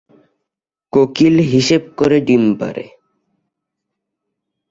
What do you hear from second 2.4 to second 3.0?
পাড়ে।